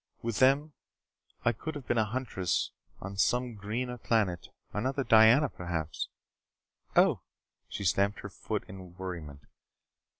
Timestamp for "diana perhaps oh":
5.03-7.21